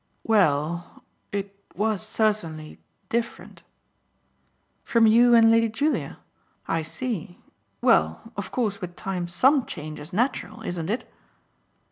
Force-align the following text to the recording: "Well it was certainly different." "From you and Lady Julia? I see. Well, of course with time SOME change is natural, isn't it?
"Well 0.23 1.03
it 1.31 1.55
was 1.75 2.01
certainly 2.01 2.79
different." 3.09 3.61
"From 4.83 5.05
you 5.05 5.35
and 5.35 5.51
Lady 5.51 5.69
Julia? 5.69 6.17
I 6.67 6.81
see. 6.81 7.39
Well, 7.81 8.33
of 8.35 8.51
course 8.51 8.81
with 8.81 8.95
time 8.95 9.27
SOME 9.27 9.67
change 9.67 9.99
is 9.99 10.11
natural, 10.11 10.63
isn't 10.63 10.89
it? 10.89 11.07